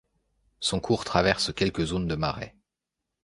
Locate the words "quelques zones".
1.53-2.07